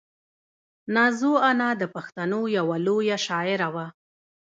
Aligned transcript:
نازو 0.95 1.31
انا 1.49 1.69
د 1.81 1.83
پښتنو 1.95 2.41
یوه 2.57 2.75
لویه 2.85 3.17
شاعره 3.27 3.67
وه. 3.73 3.85